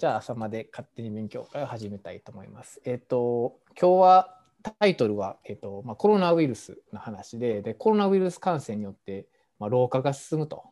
[0.00, 2.80] じゃあ朝まで勝手に勉強会を始めたいと思います。
[2.86, 9.26] えっ、と、今日はタイトルは、えっ、とまあ、コロナウイルスの話でで、コロナウイルス感染によって、
[9.58, 10.64] まあ、老化が進むと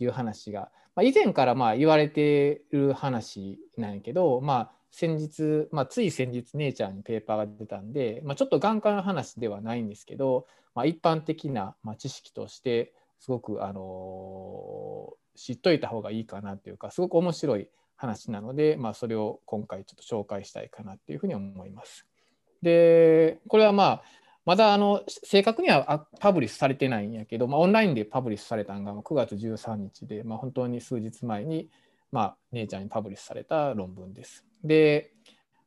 [0.00, 22.06] いう話が、まあ、以前からまあ言われてる話なんやけど、まあ、先日、まあ、つい先日、ネイチャーにペーパーが出たんで、まあ、ちょっと眼科の話ではないんですけど、まあ、一般的な、ま、知識として、すごく、あのー、知っといた方がいいかなというか、すごく面白い話なので、まあ、それを今回ちょっと紹介したいかなっていうふうに思います。
[22.62, 24.02] で、これはまあ、
[24.46, 31.70] まだあの正確には publish されてないんやけど、まあ、オンラインで publish されたのが9月13日で、まあ、本当に数日前に、
[32.12, 34.44] まあ、姉ちゃんにパブリッシュされた論文です。
[34.62, 35.12] で、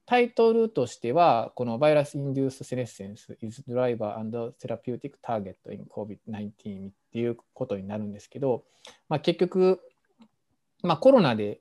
[0.06, 8.64] タイトルとしては、この Virus Induced Senescence is Driver and Therapeutic Target in COVID-19 っていうことになるんですけど、
[9.10, 9.82] まあ、結局、
[10.82, 11.60] まあ、コロナで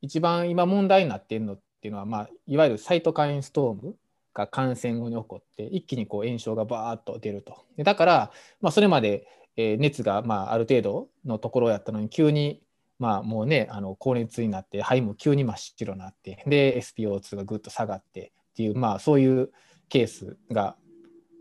[0.00, 3.96] 一番今問題になっているのっていうのは、まあ、いわゆるサイトカインストーム
[4.34, 7.64] が感染後に起こって一気にこう炎症がバーッと出ると。
[7.76, 9.26] でだから、まあ、それまで、
[9.56, 12.62] え熱がまあある程度のところやったのに急に
[13.00, 19.50] まあもうねあの高熱になって肺も急に真っ白になってで SPO2 がぐっと下がってっていうまあそういう
[19.88, 20.76] ケースが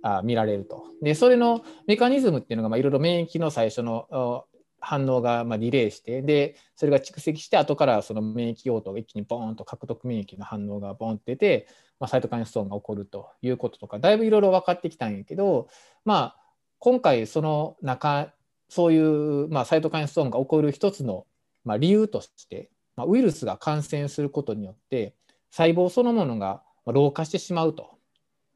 [0.02, 0.86] あ見られると。
[1.02, 4.46] でそれのメカニズムっていうのがいろいろ免疫の最初の
[4.80, 11.68] 反応がまリレーしてでそれが蓄積して後からその免疫応答が一気にボーンと獲得免疫の反応がボンって出て、
[12.00, 15.68] まあ、サイトカインストーンが起こるということとかだいぶいろいろ分かってきたんやけど、
[16.06, 16.36] まあ、
[16.80, 18.34] 今回その中
[18.70, 21.26] そういう、まあ、サイトカインストーンが起こる一つの、
[21.64, 25.16] まあ、理由として、まあ、ウイルスが感染することによって
[25.52, 27.98] 細胞そのものが老化してしまうと。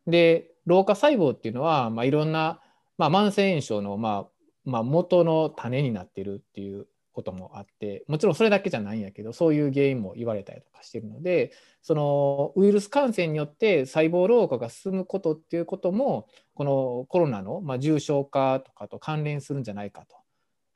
[0.07, 2.59] で老化細胞っていうのは、まあ、いろんな、
[2.97, 4.30] まあ、慢性炎症の、まあ、
[4.65, 20.15] まあ、元の種になってるっていうこともあってもちろんそれだけじゃないんやけどそういう原因も言われたりとかしてるのでそのウイルス感染によって細胞老化が進むことっていうこともこのコロナのまあ重症化とかと関連するんじゃないかと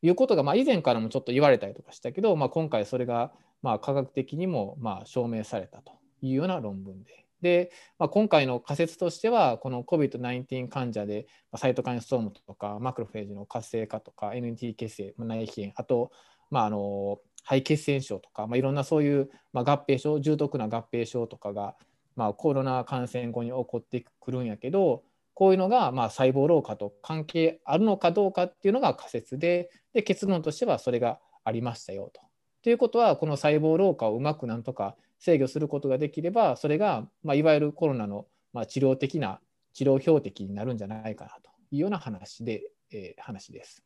[0.02, 16.12] いうことがまあ以前からもちょっと言われたりとかしたけど、まあ、今回それがまあ科学的にもまあ証明されたというような論文でで、まあ、今回の仮説としては、この COVID-19 患者で、まあ、サイトカインストームとか、マクロフェージの活性化とか、NT 血清、内皮炎、あと、
[16.50, 21.76] まあ、あの肺血栓症とか、まあ、いろんなそういう、まあ、合併症、重篤な合併症とかが、
[22.16, 25.04] まあ、コロナ感染後に起こってくるんやけど、
[25.36, 32.22] こういうのがまあ細胞老化と関係あるのかどうかっていうのが仮説でで結論としてはそれがありましたよと。
[32.64, 39.40] ということはこの細胞老化をうまくなんとか制御することができればそれが、まあ、いわゆるコロナの、まあ、治療的な
[39.74, 43.84] 治療標的になるんじゃないかなというような話で、えー、話です。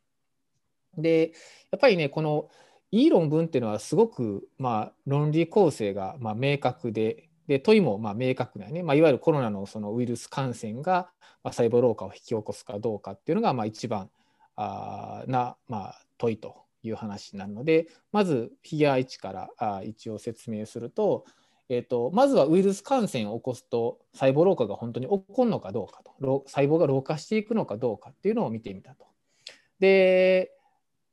[0.98, 1.32] で
[1.70, 2.50] やっぱりねこの
[2.90, 11.10] いい論文っていうのはすごく、まあ、論理構成が、まあ、明確でで問いもまあ明確なね、まあ、いわゆるコロナのそのウイルス感染が
[11.44, 14.10] 細胞老化を引き起こすかどうかっていうのがまあ一番
[14.56, 21.24] あな、まあ、問いという話なのでまずフィギュア1からあ一応説明すると,、
[21.68, 29.06] えーと、まずはウイルス感染を起こすと細胞老化が本当に起こるのかどうかと細胞が老化していくのかどうかっていうのを見てみたと。
[29.78, 30.52] で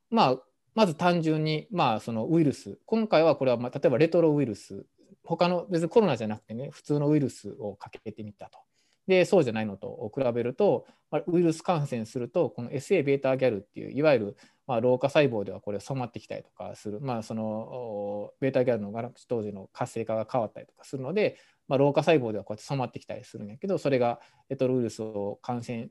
[0.10, 0.38] まあ
[0.74, 4.86] まず単純に、まあ、そのウイルス今回はこれは、まあ、例えばレトロウイルス
[5.24, 8.60] 他の別にコロナじゃなくてね普通のウイルスをかけてみたと。
[9.08, 10.86] でそうじゃないのと比べると、
[11.28, 21.38] ウイルス感染するとこの SA β ギャルっていういわゆるまあ、老化細胞ではこれ染まってきたりとかする、まあ、そのベータギャルのガラクシ当時の活性化が変わったりとかするので、
[21.70, 24.20] まあ、老化細胞ではこうやって染まってきたりするんやけどそれが
[24.50, 25.88] レトロウイルスを感染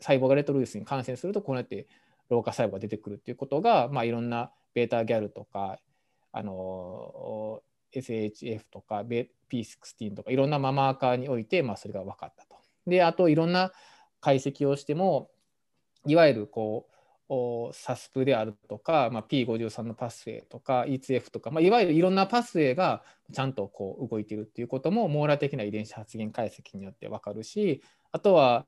[0.00, 1.86] 細胞がレトロウイルスに感染するとこうやって
[2.30, 5.78] 老化細胞が出てくるっていうことが、まあ、いろんなベータギャルとか
[6.32, 7.62] あの
[7.92, 9.04] SHF とか
[9.50, 12.56] P16 とかいろんなママーカーにおいて、まあ、それが分かったと。
[12.86, 13.72] であといろんな
[14.20, 15.30] 解析をしても
[16.06, 16.93] いわゆるこう
[17.72, 27.82] サスプであるとか、まあ、P53 のパスウェイとか E2F とか、まあ、いわゆるいろんなパスウェイがちゃんとこう動いているっていうことも網羅的な遺伝子発現解析によって分かるし
[28.12, 28.66] あとは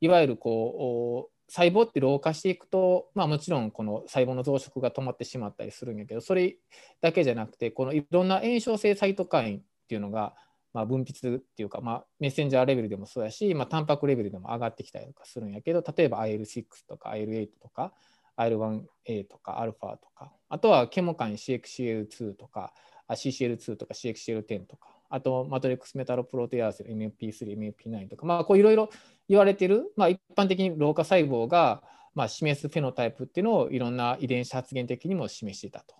[0.00, 6.56] いわゆるこう細胞って老化していくと、まあ、もちろんこの細胞の増殖が止まってしまったりするんやけどそれ
[7.00, 10.34] だけじゃなくてこのいろんな炎症性サイトカインっていうのが
[10.74, 17.92] まあ、分泌っていうか、まあ、メッセンジャーレベルでもそうやし、まあ、タンパクレベルでも上がってきたりとかするんやけど例えば IL6 とか IL8 とか
[18.36, 22.72] IL1A とか α とかあとはケモカン CXCL2 とか
[23.08, 28.90] CCL2 とか CXCL10 とかあとマトリックスメタロプロテアーゼ MP3、MP9 とか、まあ、こういろいろ
[29.28, 31.84] 言われてる、まあ、一般的に老化細胞が、
[32.16, 35.94] まあ、示すフェノタイプっていうのをいろんな遺伝子発現的にも示していたと。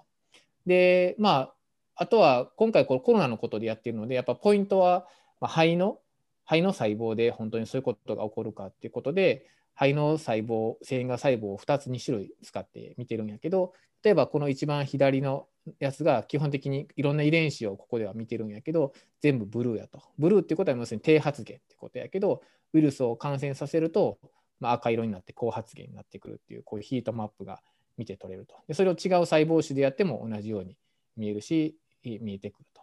[0.67, 1.55] でまあ
[1.96, 5.06] あとは今回このコロナのことでやっているのでやっぱポイントは、
[5.41, 5.99] 肺の
[6.46, 15.46] 肺の細胞で本当にそういうことが起こるかっていうことで肺の細胞繊維が細胞を2つ2種類使って見てるんやけど例えばこの一番左の
[15.81, 20.02] やつが基本的にいろんな遺伝子をここでは見てるんやけど全部ブルーやと。
[20.19, 22.43] ブルーってことは要するに低発現ってことやけど
[22.75, 24.19] ウイルスを感染させると、
[24.61, 27.62] まあ、赤色になって高発現になってくるっていうこういうヒートマップが
[27.97, 28.56] 見て取れると。
[28.69, 30.76] でそれを違う細胞種でやっても同じように
[31.17, 32.82] 見えるし見えてくると。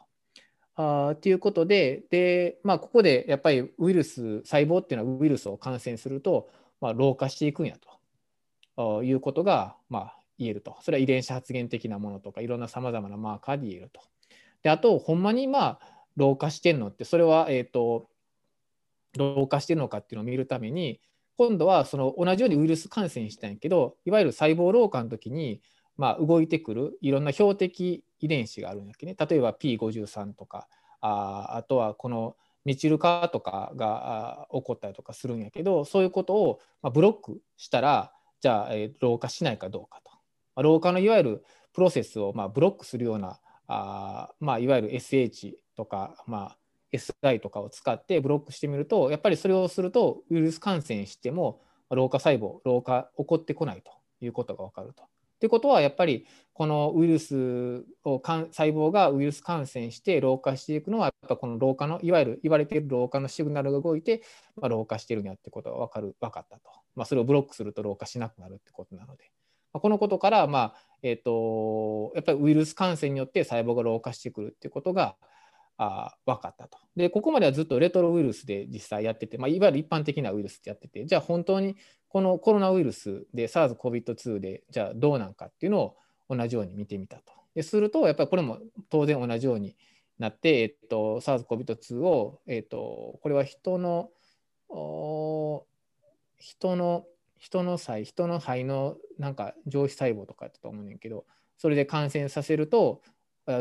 [0.76, 7.76] あということでで、まあ、ここでやっぱりウイルス細胞っていうのはウイルスを感染すると、まあ、老化していくんや
[8.76, 10.78] ということが、まあ、言えると。
[10.82, 14.02] それは遺伝子発現的なものとかいろんなさまざまなマーカーで言えると。
[14.64, 15.80] であとほんまにまあ
[16.16, 18.10] 老化してるのってそれは、えーと、
[19.18, 21.00] 老化してるのかっていうのを見るために
[21.38, 25.62] 今度はその同じようにウイルス感染したんやけどいわゆる細胞老化の時に
[26.02, 30.68] まあ、動いてくるいろんな標的遺伝子があるんだけね例えば P53 とか
[31.02, 40.20] ああとはこのミチル化とかが起こったりとかするんやけどそういうことを、まあ、ブロックしたらじゃあ、えー、老化しないかどうかと、ま
[40.58, 46.58] あ、老化のいわゆるプロセスを、まあ、ブロックするようなあ、まあ、いわゆる SH とか、まあ、
[46.92, 53.92] SI とかを使ってブロックしてみるとやっぱりそれをするとウイルス感染しても老化細胞老化起こってこないと
[54.24, 55.04] いうことが分かると。
[55.42, 64.22] ってことはやっぱりこのウイルスを細胞がウイルス感染して老化していくのはやっぱこの老化のいわゆる言われている老化のシグナルが動いて、
[64.56, 69.32] まあ、老化してるんやってことが分かる分かったと、まあ、それをブロックすると老化しなくなるってことなので、
[69.74, 75.16] まあ、このことから、まあえーと、やっぱりウイルス感染によって細胞が老化してくるってことが
[75.78, 76.78] あ分かったと。
[76.96, 81.76] でここまではずっとレトロウイルスで実際やってて、まあ、いわゆる一般的なウイルスってやっててじゃあ本当に
[82.12, 85.98] このコロナウイルスで SARS-COVID-2 でじゃあどうなんかっていうのを
[86.30, 87.32] 同じように見てみたと。
[87.56, 88.60] でするとやっぱりこれも
[88.90, 89.76] 当然同じように
[90.20, 94.10] なって、えっと、SARS-COVID-2 を、えっと、これは人の
[96.38, 97.06] 人の
[97.38, 101.26] 人の肺人の肺のなんか上皮細胞とかだと思うねんけど
[101.58, 103.02] それで感染させると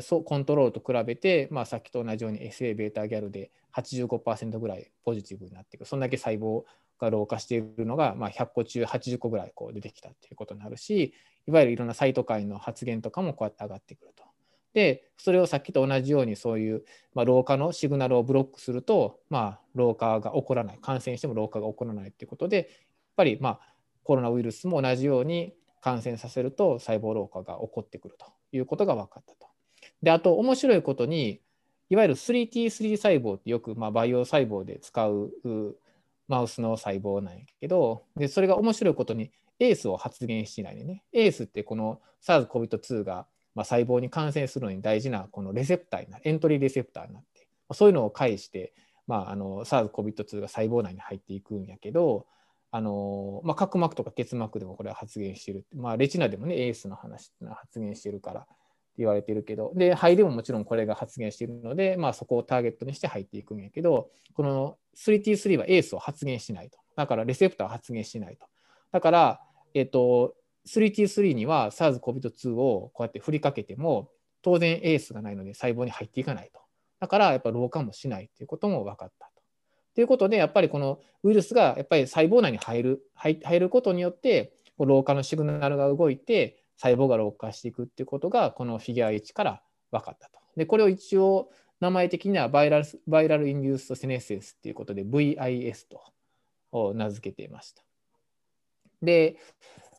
[0.02, 6.64] そうコントロールと比べて、まあ、さっきと同じように SA ギャルで85%ぐらいポジティブになっていくそんだけ細胞
[7.00, 11.14] が老化しているのが、まあ、100個中80個ぐらいこう出てきたっていうことになるし
[11.46, 14.24] いわゆるいろんなサイト界の発言とかもこうやって上がってくると。
[14.72, 22.66] でそれをさっきと同じようにそういう、まあ、老化のシグナルをブロックすると、まあ、老化が起こらない感染しても老化が起こらないっていうことでやっ
[23.16, 23.60] ぱり、まあ、
[24.04, 29.48] コロナウイルスも同じように感染させると細胞老化が起こってくるということが分かったと。
[30.02, 31.40] であと面白いことに
[31.88, 35.32] いわゆる 3T3 細胞ってよく、まあ、培養細胞で使う
[36.30, 41.02] マウスの細胞なんやけど、でそれが面白いことにエースを発現しないでね。
[41.12, 48.72] エースってこの SARS-CoV-2 が、まあ、細胞に感染するのに大事なこのレセプターになエントリーレセプターになって、そういうのを介して、
[49.08, 52.26] まあ、あの SARS-CoV-2 が細胞内に入っていくんやけど、
[52.70, 55.66] あのまあ、角膜とか結膜でもこれは発現してる。
[55.74, 58.50] まあ、レチナでもね、エースの話ってのは発現してるから、って
[58.98, 66.78] 言われてるけど、で、肺でももちろんこれが発現しているので、まあ、そこをターゲットにして入っていくんやけど、この 3T3 はエースを発現しないと。
[66.96, 68.46] だから、レセプターを発現しないと。
[68.92, 69.40] だから、
[69.74, 70.34] えっと、
[70.68, 74.10] 3T3 には SARS-CoV-2 をこうやって振りかけても、
[74.42, 76.60] 当然エースがないので細胞に入っていかないと。
[76.98, 79.42] だから、やっぱ老化もしないということも分かったと。
[79.94, 90.40] ということで、やっぱりこのウイルスがやっぱり細胞内に入る入ることによって、老化のシグナルが動いて、細胞が老化していくっていうことがこのフィギュア1から分かったと。
[90.56, 91.50] でこれを一応
[91.80, 95.86] 名前的にはバイラルバイラルインデューストセネセンスっていうことで VIS
[96.70, 97.82] と名付けていました。
[99.02, 99.36] で、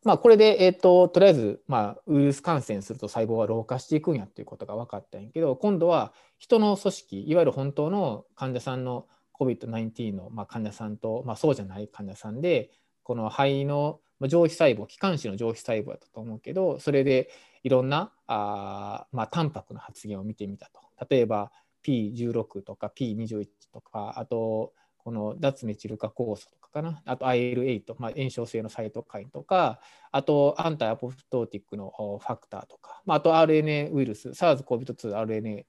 [0.04, 9.08] まあ、これで、えーと、とりあえず、まあ、ウイルス感染すると細胞は老化していくんやっていうことが分かったんやけど今度は人の組織いわゆる本当の患者さんの
[9.40, 12.72] COVID-19 の、まあ、患者さんと、まあ、そうじゃない患者さんで
[13.04, 17.30] この肺の上皮細胞気管支の上皮細胞だったと思うけどそれで
[17.64, 21.52] いろんなあ、まあ、タンパクの発現を見てみたと例えば
[21.86, 27.02] P16 とか P21 とかあとこの脱メチル化酵素とかかな。
[27.06, 29.80] あと IL8、まあ、炎症性のサイトカインとか
[30.12, 35.66] あとアンタアポプトーティックのファクターとか、まあ、あと RNA ウイルス SARS-CoV-2RNA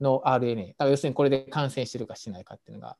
[0.00, 2.96] の RNA 要するにこれで感染してるかしないかっていうのが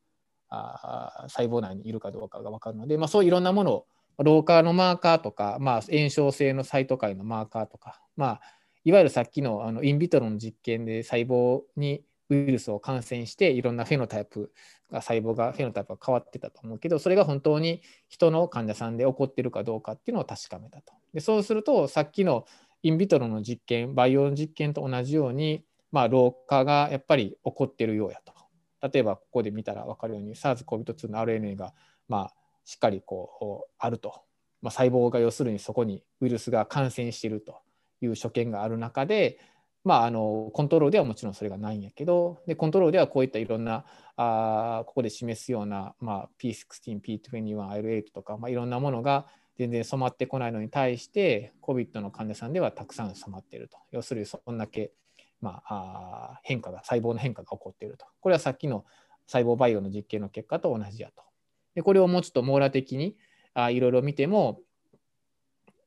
[0.48, 3.86] あ細胞内にいるかどうかが分かるので、まあ、そういろんなものを
[4.18, 8.40] 老化のマーカーとか、まあ、炎症性のサイト界のマーカーとか、まあ、
[8.84, 14.52] いわゆるさっきのあのインビトロの実験で細胞にウイルスを感染していろんなフェノタイプ
[14.90, 20.92] が細胞がフェノタイプが変わってたと思うけどそれが本当に人の患者さんで起こってるかどうかっていうのを確かめたと。
[21.14, 22.46] でそうするとさっきの
[22.82, 28.34] インビトロの実験培養の実験と同じようにまあ、老化がやっぱり起こってるようやと。
[28.92, 31.72] 例えばここで見たら分かるように SARS-CoV-2 の RNA が
[32.08, 32.34] まあ
[32.66, 34.22] しっかりこうあると、
[34.60, 37.60] まあ、細胞が要するにそこにウイルスが感染していると
[38.02, 39.38] いう所見がある中で、
[39.86, 43.84] まあ、あのコントロールではもちろんそれがないんやけどでコントロールではこういったいろんな
[44.16, 49.26] あここで示すような、まあ、P16、P21、IL8 とか、まあ、いろんなものが
[49.56, 53.78] 全然染まってこないのに対して COVID の患者さんではたくさん染まっていると。
[53.92, 54.90] 要するにそんだけ、
[55.40, 58.06] まあ、あ変化が細胞の変化が起こっていると。
[58.20, 58.84] これはさっきの
[59.28, 61.22] 細胞培養の実験の結果と同じやと。
[61.76, 63.16] でこれをもうちょっと網羅的に
[63.54, 64.62] あいろいろ見ても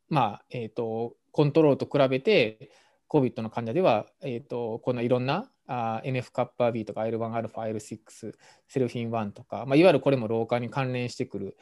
[0.08, 2.72] まあえーと、コントロールと比べて
[3.10, 8.34] COVID の患者では、えーと、このいろんなあ NF-κB とか L1α、L6、
[8.68, 11.58] セルフィン1とか、まあ、いわゆるこれも老化に関連してくる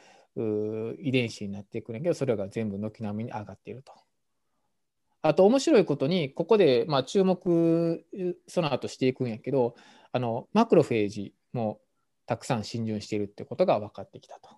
[1.00, 3.92] 遺伝子になっていくんだけど、それが全部軒並みに上がっていると。
[5.20, 8.04] あと面白いことに、ここでまあ注目
[8.46, 9.74] その後していくんやけど、
[10.12, 11.80] あのマクロフェージも
[12.26, 14.57] たくさん浸潤しているってことが分かってきたと。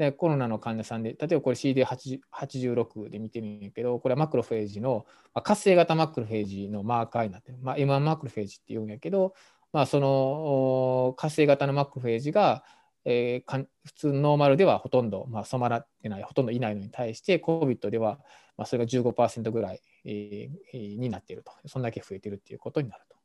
[0.00, 5.04] でコロナの患者さんで、例えばこれ CD86 で見てみるけど、これはマクロフェージの、
[5.34, 7.58] まあ、活性型マクロフェージのマーカーになってる。
[7.60, 9.34] まあ、M1 マクロフェージって言うんやけど、
[9.72, 12.64] まあ、その活性型のマクロフェージが
[13.04, 18.18] えー、普通ノーマルではほとんど、まあ、染まらってない、ほとんどいないのに対して、COVID では、
[18.56, 21.52] まあ、それが15%ぐらい、えー、になっていると。
[21.66, 23.16] そんだけ増えているっていうことになると。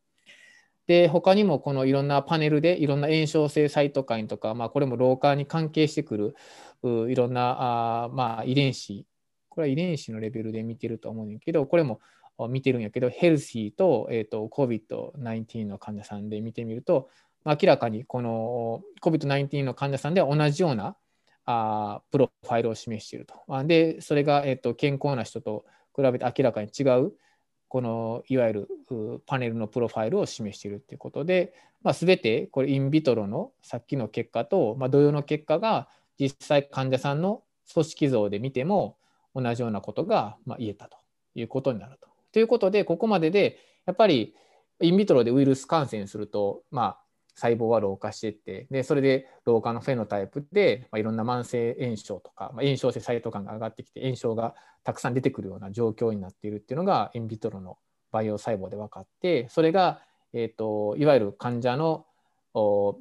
[0.87, 6.35] で、他にもこのいろんなパネルでいろんな炎症性サイトカインとか、まあ、これも老化に関係してくる
[7.09, 9.05] いろんなあ、まあ、遺伝子、
[9.49, 11.99] これは遺伝子のレベルで見てると思うんだけど、これも
[12.49, 17.09] 見てるんやけど、ヘルシーと,、えーと、と COVID-19 の患者さんで見てみると、
[17.45, 20.97] 明らかにこの COVID-19 の患者さんでは同じような
[21.45, 23.35] あプロファイルを示していると。
[23.65, 25.65] で、それが、えーと、健康な人と
[25.95, 27.13] 比べて明らかに違う、
[27.75, 28.69] このいわゆる
[29.25, 31.53] パネルのプロファイルを示しているということで、
[31.83, 38.95] まあ、全てこれインビトロのさっきの結果と、まあ、同様の結果が実際患者さんの組織像で見ても
[39.35, 40.95] 同じようなことがま言えたと
[41.35, 42.07] いうことになると。
[42.31, 44.33] ということで、ここまででやっぱり
[44.79, 46.99] インビトロでウイルス感染すると、まあ、
[47.35, 57.77] 細胞は老化していってでそれで老化のフェノタイプで、まあ、いろんな慢性炎症とか、まあ、炎症性サイト感が上がってきて炎症がたくさん出てくるような状況になっているっていうのがインビトロの
[58.11, 59.99] 培養細胞で分かってそれが、
[60.33, 62.05] えーと、いわゆる患者の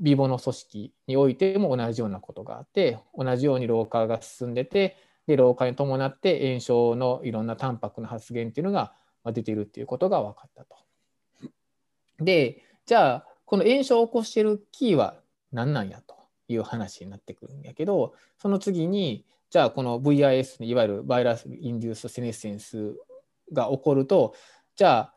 [0.00, 4.96] ビボの組織においても同じようなことがあって同じように老化が進んでて
[5.28, 8.94] で老化に伴って炎症のいろんなタンパクの発現っていうのが
[9.26, 10.76] 出ているっていうことが分かったと。
[12.18, 15.14] でじゃあこの炎症を起こしているキーは
[15.52, 16.16] 何なんやと
[16.48, 22.96] いう話になってくるんやけど、その次に、じゃあこの VIS、いわゆるバイラス・インデュース・セネッセンス
[23.52, 24.34] が起こると、
[24.74, 25.14] じゃあ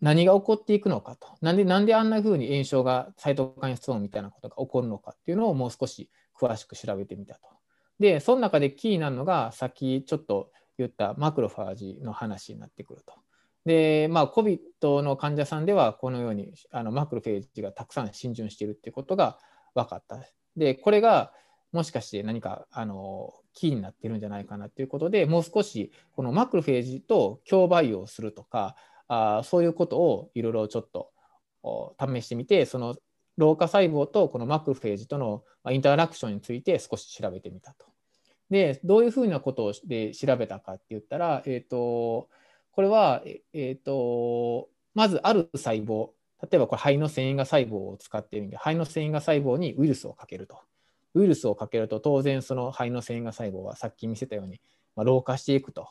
[0.00, 1.28] 何が起こっていくのかと。
[1.42, 6.08] なんでなんであんな風に炎症がサイトカインストーンみたいなことが起こるのかっていうのをもう少し
[6.40, 7.40] 詳しく調べてみたと。
[8.00, 13.12] で、その中でキーなのが、さっきちょっと言ったマクロファージの話になってくると。
[13.64, 19.38] で、まあ、COVID の患者さんでは、このようにあのマクロフェージがたくさん浸潤しているっていうことが
[19.74, 20.18] 分かった。
[20.56, 21.32] で、これが
[21.72, 28.76] もしかして何かあのキーになってるんじゃないかなということでもう少しこのマクロフェージと共培養するとか
[29.08, 31.10] あそういうことをいろいろちょっと
[32.00, 32.96] 試してみてその
[33.36, 37.86] 老化細胞とこのマクロフェージとのインタラクションについて少し調べてみたと。
[38.50, 42.28] でどういうふうなことをで調べたかって言ったら、えーと
[42.78, 50.60] これは、えーと、まずある細胞、例えばこれ肺の繊維が細胞を使っているんで、肺の繊維が細胞にウイルスをかけると。
[51.14, 54.60] ウイルスをかけると、当然その肺の繊維が細胞はさっき見せたように、
[54.94, 55.88] まあ、老化していくと。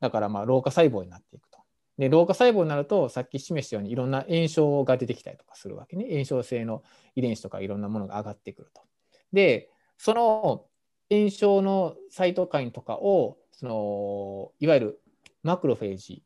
[0.00, 1.58] だからまあ老化細胞になっていくと。
[1.98, 6.06] で老化細胞になると、さっき示したようにいろんな炎症が出てきたりとかするわけね。
[6.10, 6.82] 炎症性の
[7.16, 8.80] 遺伝子とかいろんなものが上がってくると。
[9.34, 10.64] で、その
[11.10, 15.00] 炎症のサイトカインとかを、そのいわゆる
[15.44, 16.24] マクロフェージ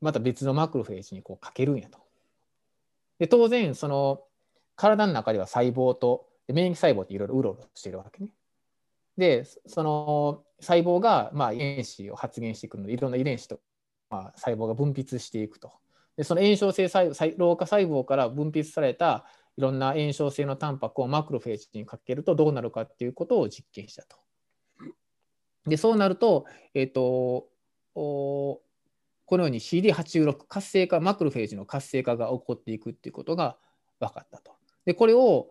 [0.00, 1.98] また別のマクロフェージにこうかけるんやと。
[3.18, 4.22] で当然その
[4.74, 8.32] 体の中では細胞と免疫細胞っていろいろうろうろしてるわけね。
[9.16, 13.60] でその細胞がまあ遺伝子を発現してくるのでいろんな遺伝子と
[14.08, 15.72] まあ細胞が分泌していくと。
[16.16, 19.24] でその炎症性細老化細胞から分泌された
[19.56, 24.16] いろんな炎症性のタンパクをマクロフェージにかけるとどうなるかっていうことを実験したと。
[25.66, 27.51] でそうなると,、えーと
[27.94, 28.62] こ
[29.30, 33.56] のように CD86 活性化マクロフェージの活性化が起こっていくっていうことが
[34.00, 34.52] 分かったと。
[34.84, 35.48] でこれを、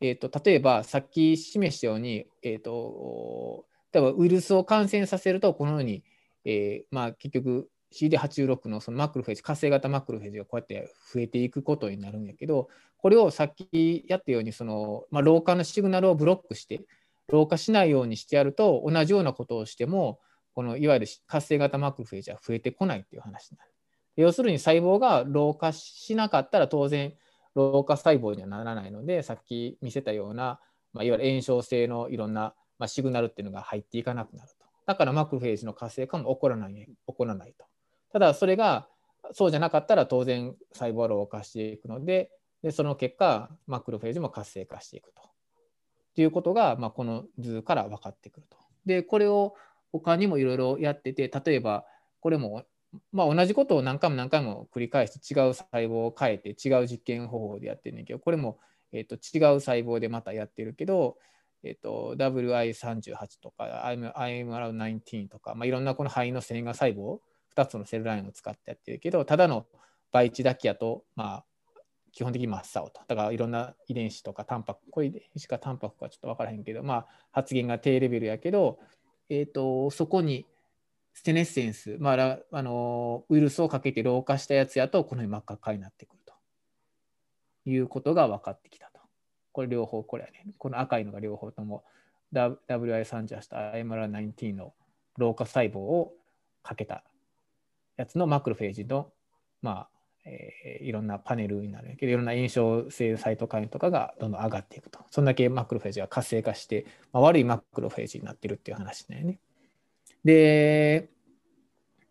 [0.00, 6.02] えーと、例えばさっき示したように、えーと、例えばウイルスを感染させるとこのように、
[6.44, 12.68] えー、まあ、結局 CD86 のそのマクロフェージ、活性型マクロフェージがこうやって増えていくことになるんやけど、
[12.98, 16.80] これをさっきやったように、その、まあ、老化のシグナルをブロックして、
[17.28, 20.20] 老化しないようにしてやると、同じようなことをしても、
[20.54, 23.70] このいわゆる活性型マクロフェージは増えてこないっていう話になる。
[24.16, 27.14] 要するに細胞が老化しなかったら当然
[27.54, 30.60] 老化細胞にはならないので、さっき見せたような、
[30.92, 34.66] まあ、いわゆる炎症性のいろんな、まあ、シグナルっていうのが入っていかなくなると。
[34.86, 37.64] だからマクロフェージの活性化も起こらない起こらないと。
[38.12, 38.88] ただそれが
[39.32, 42.30] そうじゃなかったら当然細胞は老化していくので
[42.62, 45.22] でその結果マクロフェージも活性化していくと。
[46.16, 48.56] ということが、まあ、この図から分かってくると。
[48.84, 49.54] でこれを
[49.92, 51.84] 他にもいろいろやってて例えば
[52.20, 52.64] これも、
[53.12, 58.58] まあ、同じことを何回も何回も繰り返して違う細胞を変えて違う実験方法でやってるんだけどこれも、
[58.92, 61.16] えー、と違う細胞でまたやってるけど、
[61.62, 63.84] えー、と WI38 とか
[64.16, 67.18] IMR19 とか、まあ、いろんなこの肺の線画細胞
[67.56, 69.66] 2つのセルラインを使ってやってるけどただの
[70.12, 71.44] 倍地だけやと、まあ、
[72.12, 73.00] 基本的に真っ青と。
[73.06, 78.78] だからいろんな遺伝子とかタンパク、これ遺伝子かタンパクかちょっと分からへんけど、まあ、発現が低レベルやけど、
[79.30, 80.44] えーと、そこに
[81.14, 86.34] ステネッセンス、まあ、あのウイルスをかけて老化したやつやとこのように真っ赤っかになってくると
[87.64, 89.00] いうことが分かってきたと。
[89.52, 90.46] これ両方これね。
[90.58, 91.84] この赤いのが両方とも
[92.32, 94.74] WI38 と IMR19 の
[95.16, 96.12] 老化細胞を
[96.62, 97.04] かけた
[97.96, 99.12] やつのマクロフェージの、
[99.62, 109.38] まあえー、いろんなパネルになるけどいろんな炎症性サイトカインとかがどんどん上がっていくとそんだけマクロフェージが活性化して、まあ、悪いマクロフェージになってるっていう話だよね。
[110.24, 111.08] で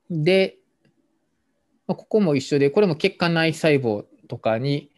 [0.09, 0.57] で、
[1.87, 4.91] まあ、ここも一緒でこれも血管内細胞とかに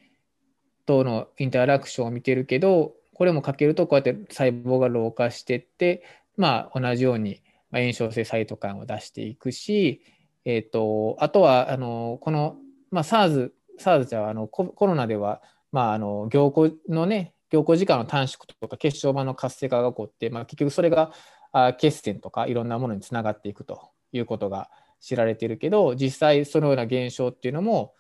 [0.86, 6.04] とのインタラクションを見てるけどこれもかけるとこうやって細胞が老化してって
[6.38, 7.42] まあ同じように
[7.74, 10.02] 炎症性サイトカインを出していくし、
[10.46, 12.56] えーとあとはあのこの
[12.92, 21.12] まあ、SARS、SARS じゃあのコロナでは、まあ、あの凝固のね、凝固時間の短縮とか血小板の活性化が起こって、まあ、結局それが
[21.52, 24.70] あ血栓とかいろんなものにつながっていくということが
[25.02, 27.94] 知られているけど実際そのような現象っていうのも、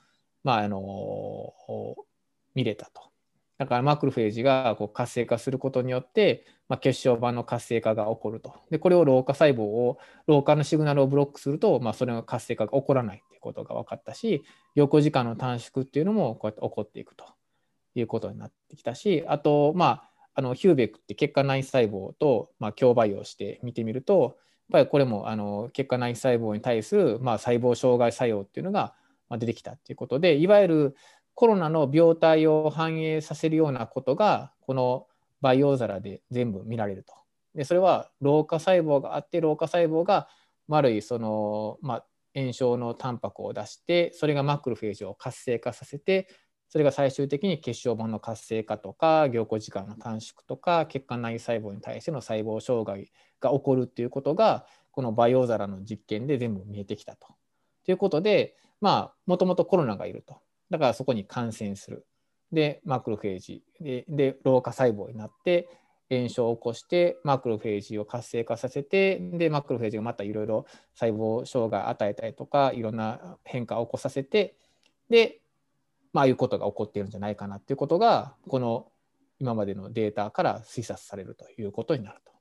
[0.43, 1.53] まあ、あの
[2.55, 3.10] 見れたと。
[3.61, 8.55] だからマクロフェージがこう活性化することによって、まあ、血小板の活性化が起こると。
[8.71, 14.43] でこれを老化細胞を老化のシグナルをブロックすると、まあ、それの活性化が起こらないということが分かったし
[14.73, 17.23] 凝固時間の短縮っていうのもこうやって起こっていくと
[17.93, 24.37] いうことになってきたしあとまああのヒューベックって血管内細胞と、まあ、共培養して見てみると
[24.71, 28.95] やっぱりこれもあの血管内細胞に対する、まあ、細胞障害作用っていうのが
[29.37, 30.95] 出てきたっていうことでいわゆる
[31.41, 35.07] コロナの病態を反映させるようなことがこの
[35.41, 37.15] 培養皿で全部見られると。
[37.55, 40.27] でそれは老化細胞があって老化細胞が
[40.67, 46.27] 丸いその、まあ、炎症のタンパクを出してそれがマクロフェージを活性化させて
[46.69, 57.29] それが最終的に血小板の活性化とか凝固時間の短縮とか血管内細胞に対しての細胞障害が起こるっていうことがこの培養皿の実験で全部見えてきたと。
[57.83, 60.39] ということでまあもともとコロナがいると。
[60.71, 62.07] だからそこに感染する。
[62.51, 65.69] で、マクロフェージでで老化細胞になって
[66.09, 74.55] 炎症を起こしてマクロフェージを活性化させてでマクロフェージがまたいろいろ細胞障害を与えたりとかいろんな変化を起こさせて
[75.09, 75.39] で、
[76.13, 78.87] まああいうことが起こっているんじゃないかなっていうことがこの
[79.39, 82.33] 今までのデータから推察されるということになると。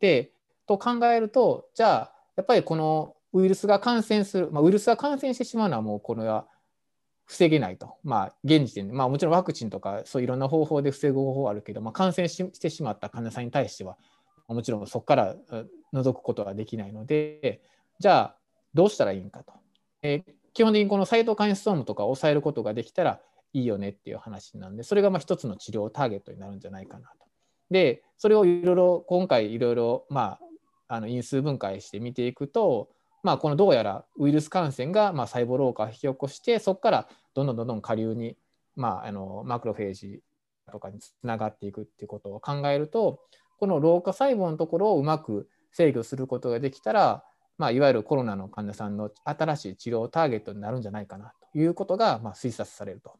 [0.00, 0.32] で
[0.66, 6.46] と考えるとじゃあやっぱりこのウイルスが感染する、まあ、ウイルスが感染してしまうのはもうこれは
[7.26, 7.96] 防げないと。
[8.04, 13.96] まあ、現時点で、まあ、もちろんワクチンとか、そういろんな方法で防ぐ方法はあるけど、まあ、感染してしまった患者さんに対しては、
[14.48, 15.36] もちろんそこから
[15.92, 17.60] 除くことはできないので、
[17.98, 18.36] じゃあ、
[18.74, 19.52] どうしたらいいんかと。
[20.02, 23.20] えー、基本的にこのサイトカインストームとかを抑えることができたら
[23.52, 27.26] いいよねっていう話なんで、それがまあ一つの治療ターゲットになるんじゃないかなと。
[27.70, 30.38] で、それをいろいろ、今回いろいろ、ま
[30.88, 32.90] あ、あの因数分解して見ていくと、
[33.26, 38.36] まあ、このどうやらウイルス感染がま細胞老化を引き起こしてそこからどんどんどんどん下流に、
[38.76, 40.20] まあ、あのマクロフェージ
[40.70, 43.18] とかにつながっていくっていうことを考えると
[43.58, 47.24] この老化細胞のところをうまく制御することができたら、
[47.58, 53.18] まあ、いわゆるコロナの患者さんの新しい治療ターゲットになるんじゃないかなということがま推察されると。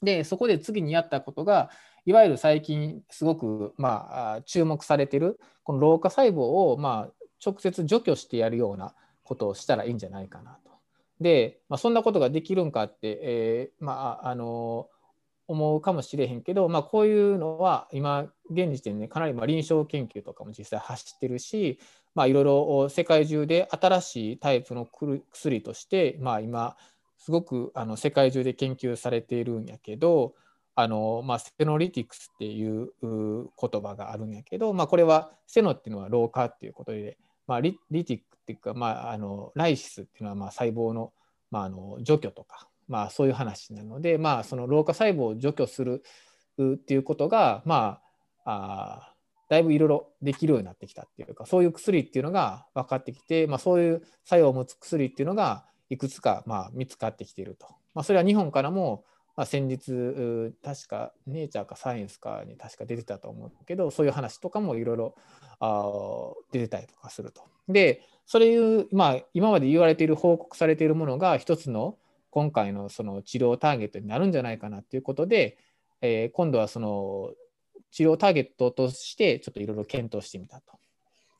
[0.00, 1.68] でそこで次にやったことが
[2.06, 8.94] いわゆる最近すごくまあ注目されてるこの老化細胞をまあ直接除去してやるような
[9.26, 10.70] ことをしたらいいんじゃないかなと。
[11.20, 14.88] で、まあ、そんなことができるんかって、えー、まあ、あの
[15.48, 21.78] 思うかもしれへんけど、まあ、こういうのは今現時点でかなりまあ臨床研究とかも実際走ってるし、
[22.14, 24.88] まあ、いろいろ世界中で新しいタイプの
[25.30, 26.76] 薬として、まあ、今
[27.18, 30.34] すごくあの世界中で研究されているんやけど
[30.74, 33.48] あの、まあ、セノリティクスっていう言
[33.82, 41.12] 葉があるんやけど、まあ、これはセノっていうのは老化っていうことで、まあ、リリティックっていうか、まあ、あのライシスっていうのはまあ細胞の,、
[41.50, 46.02] まあ、あの除去とかまあ、そういう話なので、まあ、その老化細胞を除去する
[46.62, 48.00] っていうことが、ま
[48.44, 49.12] あ、あ
[49.48, 59.04] だいぶいろいろできるようになってきたっていうかそういう薬っていうのが分かってきて、まあ、そういう作用を持つ薬っていうのがいくつかまあ見つかってきていると、まあ、それは日本からも
[59.36, 65.14] まあ先日確かネイチャーかサイエンスかに確か出てたと思うけどそういう話とかもいろいろ
[66.52, 67.42] 出てたりとかすると。
[67.68, 71.96] でそれいう、まあ、今まで言われている報告されているものが一つの
[72.30, 75.58] 今回のその治療ターゲットになるんじゃないかなということで、
[76.00, 77.30] えー、今度はその
[77.92, 80.76] 治療ターゲットとしてちょっといろいろ検討してみたと。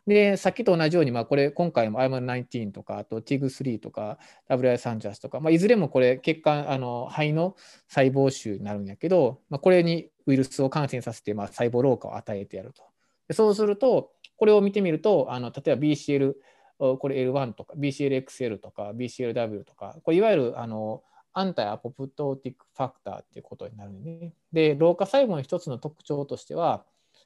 [0.07, 7.57] で、さっきと同じように、まあ、これ今回も IM19 とか、あと TIG3 とか WI サンジャスとか、まあ、いずれもこれ血管、あの肺の
[7.89, 12.83] 細胞腫になるんやけど、まあ、これにウイルスを感染させて、まあ、細胞老化を与えてやると。
[13.29, 16.35] でそうすると、これを見てみると、あの例えば BCL
[16.79, 24.33] これ L1 とか BCLXL とか BCLW とか、これいわゆるあのアンタイアポプトーティックファクターっていうことになるんでね。
[24.53, 26.85] で、老化細胞の一つの特徴としては、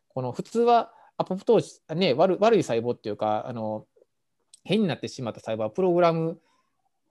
[0.08, 3.84] この普通はアポプトーシね悪、悪い細胞っていうか、あの
[4.64, 6.40] 変になってしまった細胞はプログラム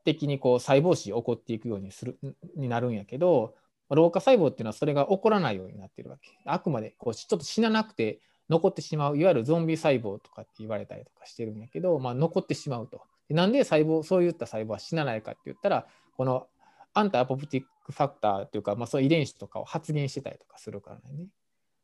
[0.03, 2.17] 的にこう細胞死起こっていくようにする
[2.55, 3.53] になるんやけど、
[3.91, 6.31] 老化細胞っていうのはそれが起こらないようになってるわけ。
[6.45, 8.19] あくまでこうちょっと死ななくて
[8.49, 13.03] 残ってしまういわゆるゾンビ細胞とかって言われたりとかしてるんやけど、まあ、残ってしまうと。
[13.29, 15.85] なんで細胞そういった細胞は死なないかって言ったら
[16.17, 16.47] この
[16.95, 21.27] アンタアポプティックファクターっていうか、まあ、そう遺伝子とかを発現してたりとかするからね。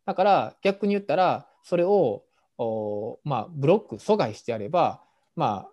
[0.08, 2.24] だから逆に言ったらそれを
[3.26, 5.02] まあ、ブロック阻害してやれば、
[5.36, 5.68] ま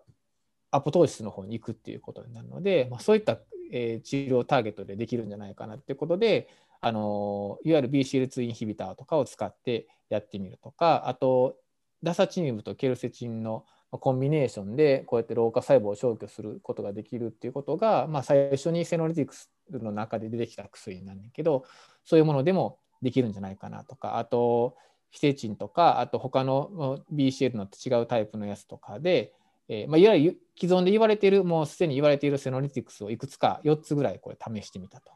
[0.72, 3.38] あ、アポトーシスの方に行くっていうことになるので、まあ、そういった、
[3.70, 6.48] えー、治療ターゲットでできるんじゃないかなっていうことで、
[6.84, 11.56] あのいわゆる BCL2 インヒビターとかを使ってやってみるとかあと
[12.02, 21.64] ダサチニブとケルセチンのコンビネーションでこうやって老化細胞を消去することができるっていうことが、まあ、最初にセノリティクスの中で出てきた薬なんだけど
[22.04, 24.76] そういうものでもできるんじゃないかなとかあと
[25.12, 29.34] 非セチンとかあと他の BCL の違うタイプのやつとかで、
[29.68, 35.12] えーまあ、いわゆる既存で言われているもうすでに言われているセノリティクスをいくつか4つぐらいこれ試してみたと。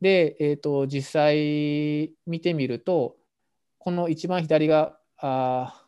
[0.00, 3.16] で、えーと、実際見てみると、
[3.78, 5.82] この一番左が、あ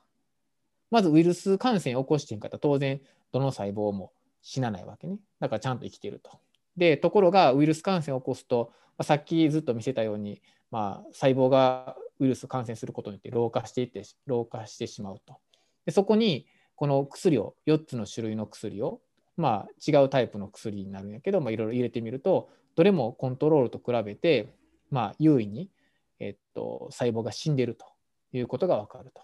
[0.90, 3.00] まずウイルス感染を起こしてんかったら当然
[3.32, 5.18] どの細胞も死なないわけね。
[5.40, 6.30] だからちゃんと生きてると。
[6.76, 15.36] で、ところがウイルス感染を起こすと、まあ、さっきずっと見せたように、まあ、細胞がウイルス感染することによって老化していって、老化してしまうと。
[15.84, 19.00] でそこにこの薬を、4つの種類の薬を、
[19.36, 24.48] まあ、違うタイプの薬になるんやけど、まあ、いろいろ入れてみると、どれもコントロールと比べて、
[24.90, 25.70] まあ、優位に、
[26.20, 27.86] えっと、細胞が死んでると
[28.32, 29.22] いうことが分かると。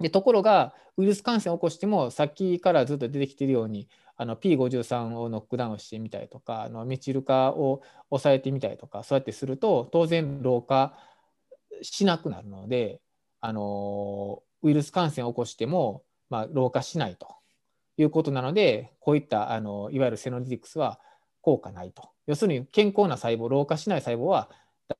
[0.00, 10.96] でところがウイルス感染を起こしてもさっきからずっと出てきているようにあの P53 をノックダウンしてみたりとかあのメチル化を抑えてみたりとかそうやってすると当然老化
[11.82, 13.00] しなくなるので
[13.40, 17.28] あのウイルス感染を起こしても、まあ、老化しないと
[17.96, 21.00] いうことなのでこういったあのいわゆるセノリティクスは
[21.42, 22.10] 効果ないと。
[22.26, 24.50] 要するに健康な細胞、老化しない細胞は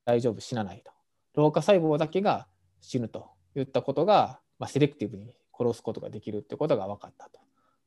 [0.04, 0.90] 大丈夫、死なないと。
[1.34, 2.46] 老化細胞だけが
[2.80, 7.40] 死ぬといったことが、まあ、セレクティブに殺すことができるってことが分かったと。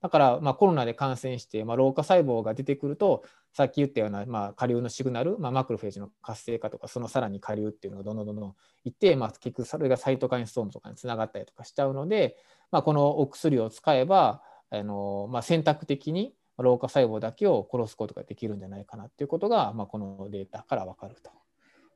[0.03, 12.35] だから、まあ、コロナで感染して、まあ、老化細胞が出てくると、さっき言ったような、まあ、下流のシグナル、まあ、マクロフェージの活性化とか、そのさらに下流っていうのがどんどんどんどんいって、まあ、結局それがサイトカインストームとかにつながったりとかしちゃうので、
[12.69, 21.31] まあ、このお薬を使えば、あのまあ、選択的に老化細胞だけを殺すことができるんじゃないかなっていうことが、まあ、このデータから分かると。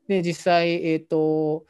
[0.08, 1.66] で実際、えーと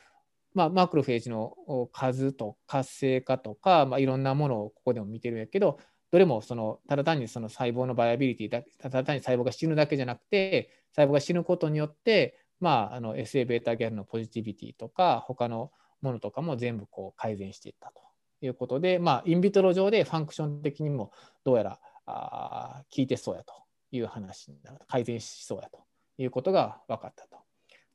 [0.54, 1.56] まあ、マクロフェージの
[1.92, 5.80] 数と活性化とか、まあ、いろんなものをここでも見てるんやけど
[6.12, 18.02] どれもそのただ単にその細胞のバイアビリティだただ単に細胞が死ぬだけじゃなくて細胞が死ぬことによって、まあ、あの SA タギャルのポジティビティとか他のものとかも全部こう改善していったと
[18.42, 21.12] いうことで、まあ、インビトロ上でファンクション的にも
[21.44, 23.54] どうやらあ効いてそうやと
[23.92, 25.84] いう話になる改善しそうやと
[26.18, 27.38] いうことが分かったと。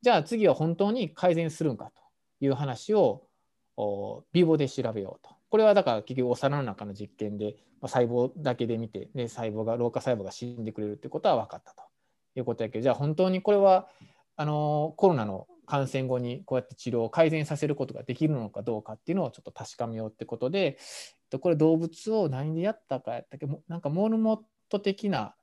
[0.03, 2.03] じゃあ次は本当に改善するんかと
[2.41, 3.23] いう話を
[4.33, 5.35] ビボで調べようと。
[5.53, 11.83] これはだから結局お皿の中の実験で、まあ、細胞だけで見て、ね、細胞が老化細胞が死んでくれるってことは分かったと
[12.35, 13.87] いうことやけどじゃあ本当にこれは
[14.37, 20.79] あのコロナの感染後にこうやって治療を改善させることができるのかどうかっていうのをちょっと確かめようってことで、
[21.39, 25.35] これ動物を何でやったかやったっけなんかモルモット的な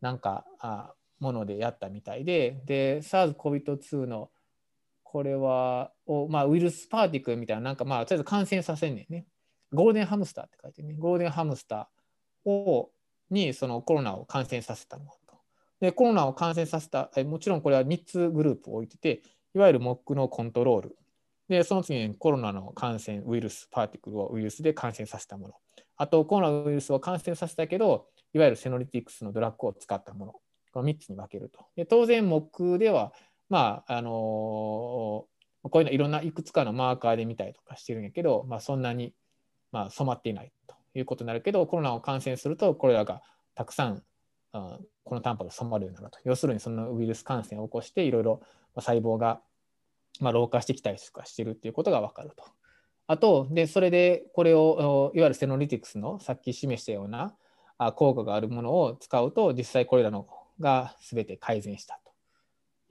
[0.00, 4.30] なんかあものでやったみたいでで SARS-CoV-2 の
[5.02, 9.26] これはを、まあ、ウイルスパーティクルみたいななんかまあとりあえず感染させんねんね。
[9.72, 12.90] ゴールデンハムスターって書いてねゴールデンハムスターを
[13.30, 15.40] にそのコロナを感染させたものと。
[15.80, 19.22] でコロナを感染させたえもちろんこれは3つグループを置いてて
[19.54, 20.96] いわゆるモックのコントロール。
[21.48, 25.54] でその次にコロナの感染ウイルスパーティクルをウイルスで感染させたもの。
[25.96, 30.32] あとコロナウイルスを感染させたけどいわゆるセノリティクスのドラッグを使ったもの。
[30.72, 31.66] この3つに分けると。
[31.76, 33.12] で当然モックでは
[33.48, 35.26] まああのー、こ
[35.74, 39.12] ういうのいろんないくつかのマーカーで見たりとかしてるんやけど、まあ、そんなに、
[39.72, 43.22] まあ、染まっていないということになるけどコロナを感染するとこれらが
[43.54, 44.02] たくさん
[44.52, 48.42] あこのタンパクが染まるようになると要するにそのウイルス感染を起こしていろいろ
[48.74, 49.40] 細胞が
[50.20, 52.44] まあ、老化してきたりとかしてるっていうことが分かると。
[53.06, 57.34] あとでそれでこれをいわゆるセノリティクスのさっき示したような
[57.96, 60.28] 効果があるものを使うと実際これらの
[60.60, 62.12] が全て改善したと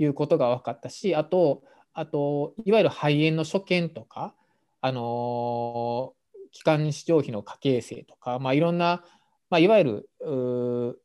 [0.04, 1.63] いうことが分かったしあと
[1.94, 4.34] あといわゆる肺炎の所見とか、
[4.82, 6.13] あの
[6.52, 9.04] 気管支上皮の過形成とか、まあ、いろんな、
[9.50, 10.10] まあ、いわゆる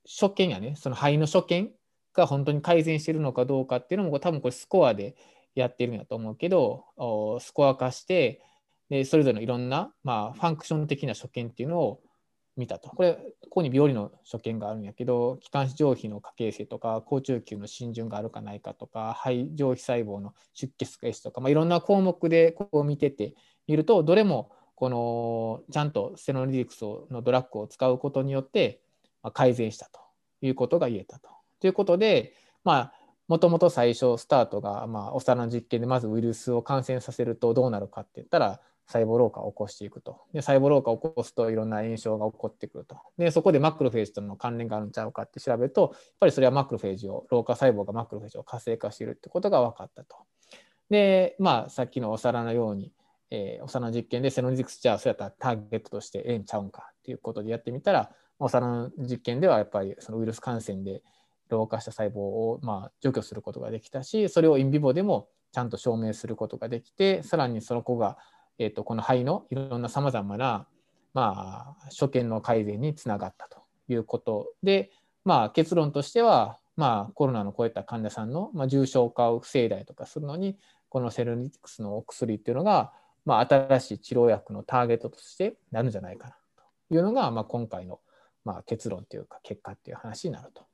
[0.04, 1.70] 所見やねその肺の所見
[2.14, 5.16] が本当に改善しているのかどうかっていうのも多分これスコアで
[5.54, 6.85] やってるんやと思うけど
[7.40, 8.40] スコア化して
[8.90, 12.00] でそれぞれのいろんな、まあ、ファンクション的な所見っていうのを
[12.57, 12.88] 見たと。
[12.90, 23.35] これ、ここに病理の所見があるんやけど、気管支上皮の過形成とか、高中球の浸潤があるかないかとか、肺上皮細胞の出血がとか、まあ、いろんな項目でここを見てて
[23.66, 26.82] みると、どれもこのちゃんとセノリディクス
[27.12, 28.80] のドラッグを使うことによって
[29.32, 30.00] 改善したと
[30.42, 31.30] いうことが言えたと。
[31.60, 32.34] ということで、
[32.64, 32.92] まあ、
[33.28, 40.20] もともと最初スタートが、まあ、お皿の実験でまずウイルスを感染させるとどうなるかって言ったら細胞老化を起こしていくと。
[40.32, 42.98] で細胞老化を起こすといろんな炎症が起こってくると。
[43.16, 50.16] でそこでマクロフェージとの関連があるんちゃうかって調べるとやっぱりそれはマクロフェージを老化細胞がマクロフェージを活性化しているってことが分かったと。
[50.90, 52.92] でまあさっきのお皿のように、
[53.34, 61.02] えー、お皿の実験でセノジクスじゃあそうやったらターゲットとしてええんちゃうんかっていうことでやってみたらお皿の実験ではやっぱりそのウイルス感染で
[61.48, 68.18] 老化した細胞をまあ除去することができたしそれをインビボでもちゃんと証明することができてさらにその子が、
[68.58, 70.66] えー、とこの肺のいろんなさまざまな、
[71.12, 74.90] まあ、所見の改善につながったということで、
[75.24, 80.56] まあ、結論としては、まあ、コロナのこういった患者さんの、まあ、重症化を防いだりとかするのに
[80.88, 82.92] このセルニティクスのお薬っていうのが、
[83.24, 86.37] まあ、新しい治療薬のターゲットとしてなるんじゃないかな
[86.88, 88.00] というのが、まあ、今回の、
[88.44, 90.64] まあ、結論というか結果っていう話になると。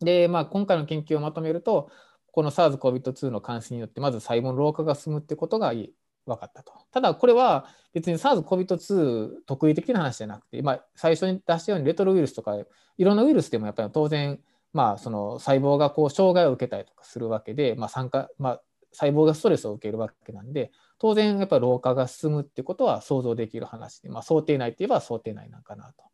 [0.00, 1.90] で、まあ、今回の研究をまとめると、
[2.32, 5.94] この SARS-CoV-2 の感染によって、まず細胞の老化が進むってことが分
[6.26, 6.72] かったと。
[6.92, 12.56] ただ、これは別に SARS-CoV-2 特異的な話じゃなくて、まあ、最初に出したようにレトロウイルスとか、
[12.98, 14.38] いろんなウイルスでもやっぱり当然、
[14.72, 18.62] まあ、その細胞がこう障害を受けたりとかするわけで、まあ参加まあ、
[18.92, 26.04] 細胞がストレスを受けるわけなんで、当然やっぱ老化が進むってことは想像できる話で、まあ、想定内って言えば想定内なんかなと。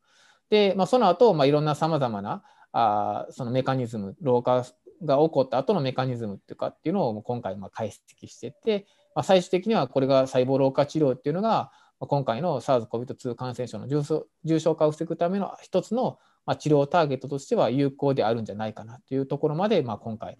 [0.51, 2.43] で、まあ、その後、まあいろんなさまざまな
[2.73, 4.65] あそのメカニズム老化
[5.05, 16.19] が起こった後のメカニズムっていうかっていうのを今回まあ解析してて、まあ、最終的にはこれが細胞老化治療っていうのが今回の SARS-CoV-2 感染症の重症化を防ぐための一つの
[16.59, 20.39] 治療ターゲットとしては有効であるんじゃないかなというところまで、まあ、今回、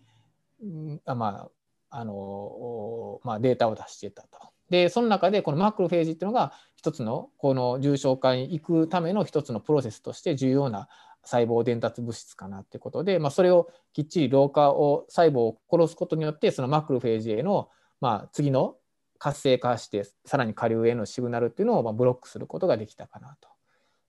[1.07, 1.51] まあ
[1.95, 4.29] あのまあ、データを出してたと。
[4.71, 10.89] でその中でこのマクロフェージっていうのが一つのこの重症化に行くための一つのプロセスとして重要な
[11.23, 17.69] 細胞伝達物質かなってことで、まあ、それをきっちり老化を細胞を殺すことによってそのマクロフェージへの、
[18.01, 18.77] まあ、次の
[19.19, 23.49] 活性化してさらに下流へのシグナルっていうのをまブロックすることができたかなと。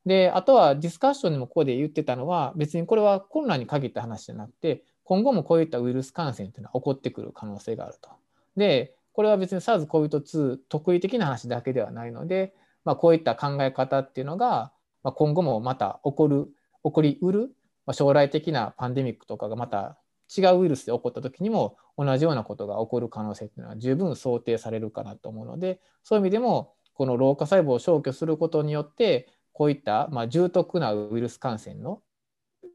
[0.06, 8.10] であとはディスカッションでもここで言ってたのは別にこれはコロナに限った話じゃなくて今後もこういったウイルス感染っていうのは起こってくる可能性があると。
[8.56, 14.72] でこれは別に SARS-CoV-2 特異的な話だけではないので、まあ、こういった考え方っていうのが
[15.04, 16.48] まあ今後もまた起こる
[16.84, 19.98] 起こりうる、まあ、将来的なパンデミックとかがまた
[20.36, 32.02] 違うウイルスで起こった時にも同じようなことが起こる可能性っていうのは十分想定されるかなと思うのでそういう意味でもこの老化細胞を消去することによってこういったまあ重篤なウイルス感染の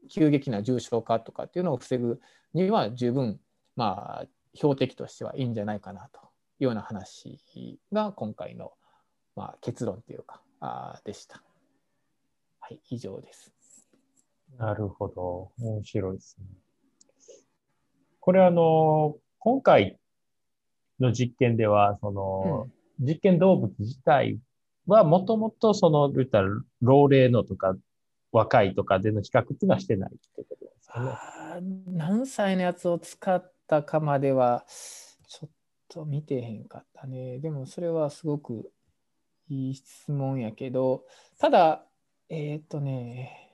[0.09, 2.19] 急激な重症化とかっていうのを防ぐ
[2.53, 3.39] には十分
[3.75, 6.19] まあ標的としてはいいんじゃないかなと
[6.59, 7.39] いうような話
[7.91, 8.73] が今回の
[9.35, 11.43] まあ結論というかあでした。
[12.59, 13.51] はい、以上です。
[14.57, 15.51] なるほど。
[15.59, 16.45] 面白いですね。
[18.19, 19.97] これあの、今回
[20.99, 22.67] の実験では、その、
[22.99, 24.37] うん、実験動物自体
[24.85, 26.49] はもともとその、言ったら、
[26.81, 27.75] 老齢のとか、
[28.31, 31.11] 若いとかでの比較っていうのはしてないってことですかね。
[31.11, 34.65] あ何歳のやつを使ったかまでは、
[35.27, 35.49] ちょっ
[35.87, 37.39] と見てへんかったね。
[37.39, 38.71] でもそれはすごく
[39.49, 41.03] いい質問やけど、
[41.39, 41.85] ただ、
[42.29, 43.49] えっ、ー、とね、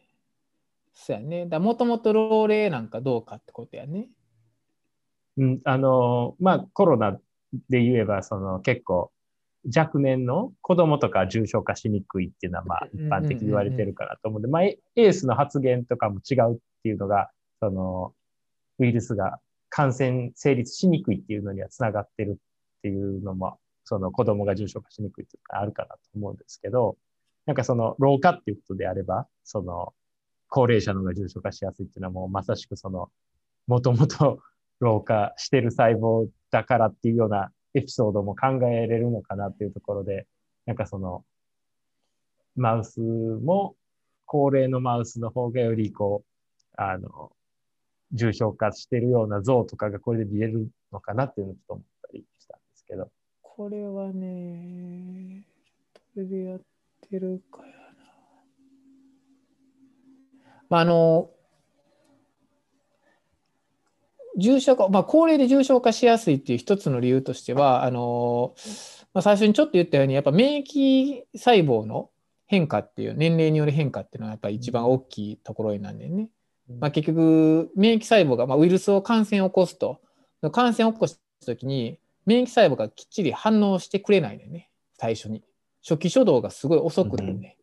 [0.94, 1.46] そうやね。
[1.46, 4.10] だもともと老齢なんかどうかってことやね。
[5.38, 7.20] うん、あの、まあコロナ
[7.70, 9.12] で言えば、その結構
[9.76, 18.14] 若年の子供とか重症化しにくいっていうのは、まあ一般的に言われてるからと思うんで、まあエースの発言とかも違うっていうのが、その
[18.80, 26.98] ウイルスが感染成立しにくいっていうのにはつながってるっていうのも、その子供が重症化しにくいっていうのがあるかなと思うんですけど、
[27.46, 29.94] なんかその老化っていうことであれば、その
[30.50, 33.10] 高齢者の方が重症化しやすいっていうのはもうまさしくその、
[33.68, 34.40] もともと
[34.80, 40.26] 老化してる細胞だからっていうようなエピソードも考えれるのかなっていうところで、
[40.66, 41.24] なんかその、
[42.56, 43.76] マウスも、
[44.26, 47.32] 高齢のマウスの方がよりこう、あの、
[48.14, 53.12] 重症化してるような像とかがこれで見えるのかなっていうのをちょっと思ったりしたんですけど。
[53.42, 55.44] これはね、
[56.16, 56.60] どれでやっ
[57.10, 57.76] てるかやな。
[60.70, 61.30] まあ、あの、
[64.38, 68.56] 重症化、まあ、高齢で重症化しやすいっていう一つの理由としては、あの
[69.14, 72.10] まあ、最初にちょっと言ったように、やっぱ免疫細胞の
[72.48, 76.30] 変化っていう、年齢による変化っていうのはやっぱり一番大きいところになんでね。
[76.80, 80.02] まあ、結局、免疫細胞が、まあ、ウイルスを感染を起こすと、
[80.52, 85.44] 感染を起こしたときに、免疫細胞がきっちり反応してくれないでね、最初に。
[85.82, 87.58] 初期初動がすごい遅くなるね。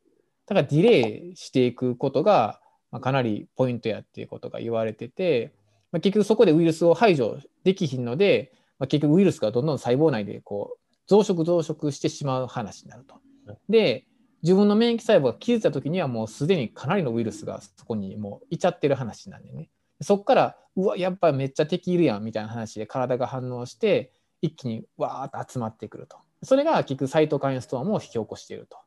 [0.47, 5.53] だからディレイしていくことが、まあ、かなりポイントやっていうことが言われてて、
[5.93, 13.17] まあ、結局そこでウイルスを排除できひんので、まあ、結局ウイルスがどんどん細胞内でこう増殖増殖してしまう話になると。
[13.69, 14.07] で
[14.43, 19.69] 自分の免疫細胞が気づいた時にはもうすでにかなりのウイルスがそこにもういちゃってる話なんでね。
[20.01, 26.17] そこからうわやっぱめっちゃ敵いるやんみたいな話で体が反応して一気にわーっと集まってくると。
[26.43, 28.79] それが結局サイトカインストームを引き起こしていると。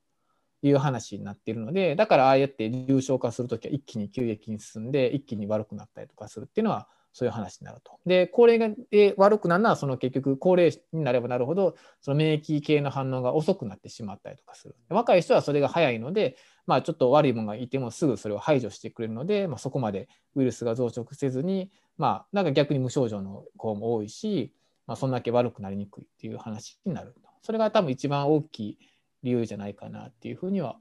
[0.68, 7.98] いう話になっているのでだからああやって重症化する時は一気に急激に進んで一気に悪くなったりとかするっていうのはそういう話になると。
[8.06, 14.76] で、高齢で悪くなるのは、その結局、高齢になればなるほど、その免疫系の反応が遅くなってしまったりとかする。
[14.90, 16.36] 若い人はそれが早いので、
[16.68, 24.54] まあ、ちょっと悪いものがいてもすぐそれを排除してくれるので、まあ、そこまでウイルスが増殖せずに、まあ、なんか逆に無症状の子も多いし、
[24.86, 27.30] まあ、そんだけ悪くなりにくいっていう話になると。
[27.44, 28.78] それが多分一番大きい
[29.26, 30.78] 理由じゃないかなっていうふうには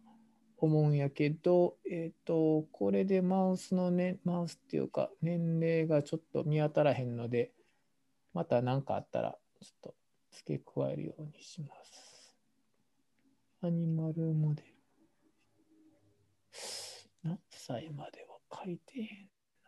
[0.58, 7.52] 思うんやけど、えっ、ー、と、これでマウスのね、マウスっていうか、年齢がちょっと見当たらへんので、
[8.34, 9.94] また何かあったら、ちょっと
[10.30, 12.36] 付け加えるようにします。
[13.62, 14.68] アニマルモデル。
[17.22, 19.08] 何歳までは書いてへんの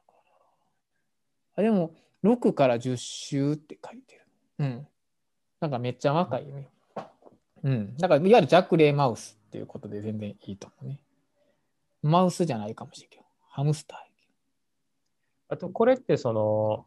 [0.07, 0.12] か
[1.57, 1.61] な。
[1.61, 4.27] あ、でも、6から10週って書いてる。
[4.59, 4.89] うん。
[5.61, 6.69] なんかめっちゃ若いね。
[7.66, 7.96] うん。
[7.96, 11.00] だから、いわゆるジャックレイマウスっていうことで全然いいと思うね。
[12.00, 14.07] マウスじゃないかもしれんけど、ハムスター
[15.48, 16.87] あと、これってその、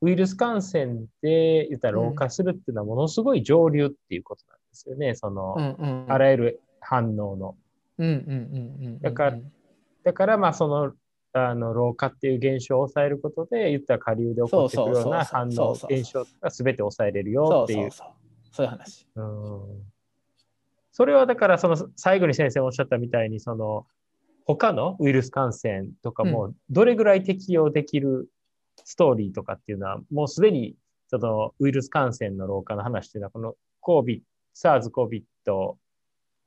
[0.00, 5.14] ウイルス感染で言ったら老化するっていうのはものすごい上流っていうことなんですよね。
[5.14, 7.56] その、あらゆる反応の。
[9.00, 9.38] だから、
[10.04, 10.92] だからまあその、
[11.32, 17.90] あの老化っていう現象を抑えることで言ったら下流で起こってくるような反応現象が全て抑えれるよっていう。
[18.50, 19.06] そういう話。
[19.14, 19.82] うん
[20.90, 23.86] それはだからその最後に先生おっしゃったみたいにその
[24.46, 28.28] 他のウイルス感染とかもどれぐらい適用できる
[28.84, 30.74] ストーリーとかっていうのはもうすでに
[31.06, 34.20] そのウイルス感染の老化の話っていうのはこの COVID、
[34.56, 35.22] SARS-CoV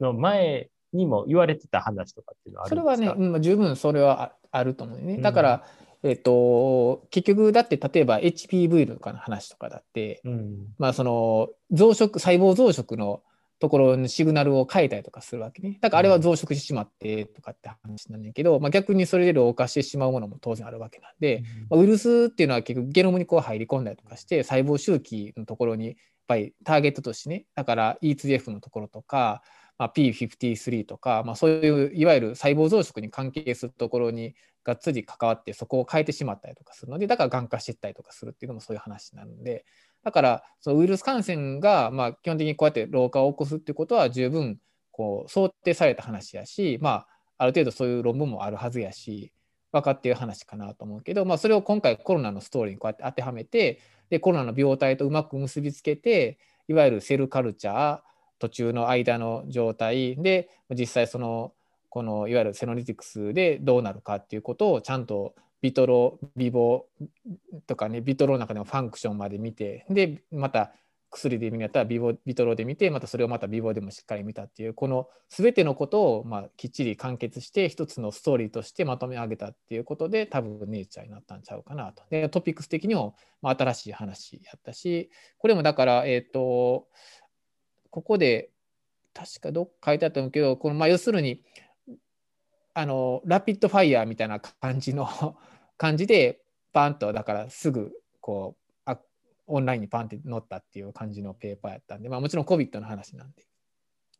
[0.01, 2.95] の前にも言われてた話とかっていうのはあるんですか？
[2.97, 5.17] それはね、うん、十分それはあると思うね。
[5.19, 13.21] だから、うん、えっ、と、結局だって例えば HPV とかの話とかだって、うん、まあその増殖、細胞増殖の
[13.61, 15.77] ところにシグナルを変えたりとかするわけね。
[15.81, 25.95] だからあれは増殖してしまってとかって話なんだけど、まあ、逆にそれで老化してしまうものも当然あるわけなんで、まあ、ウイルスっていうのは結局ゲノムにこう入り込んだりとかして細胞周期のところにやっ
[26.27, 29.43] ぱりターゲットとしてねだから E2F のところとか、
[29.77, 34.33] まあ、P53 とか、まあ、そういういわゆる細胞増殖に関係するところに
[34.63, 39.65] がっつり関わってそこを変えてしまったりとかするのでだからがん化していったりとかするっていうのもそういう話なので
[40.03, 44.59] だからそのウイルス感染がまあ基本的にこうやって老化を起こすっていうことは十分
[44.91, 47.07] こう想定された話やし、まあ、
[47.39, 49.31] ある程度そういう論文もあるはずやし、
[49.71, 56.37] 分かっている話かなと思うけど、まあ、それを今回コロナのストーリーにこうやって当てはめてでコロナの病態とうまく結びつけて
[56.67, 57.99] いわゆるセルカルチャー
[58.39, 61.53] 途中の間の状態で実際その
[61.91, 66.85] このいわゆるセノリティクスでどうなるかっていうことをちゃんとビトロビボ
[67.67, 70.71] とかねビトロの中でもファンクションまで見てでまた
[71.11, 82.03] 薬で見るやったらビボビトロで見てまたそれをまたビボでもしっかり見たっていうこの全てのことをまあきっちり完結して一つのストーリーとしてまとめ上げたっていうことで多分ネイチャーになったんちゃうかなと。
[82.09, 86.87] でトピックス的にもまあ新しい話やったしこれもだからえっ、ー、と
[87.89, 88.49] ここで
[89.13, 91.43] 確かどっか書いてあったんだけどこのまあ要するに
[92.73, 95.07] あのラピッドファイヤーみたいな感じの
[95.77, 96.41] 感じで
[96.73, 98.99] パンとだからすぐこうあ
[99.47, 103.45] オンラインにパンって載ったっていう感じのペーパーやったんで、まあ、もちろん COVID の話なんで。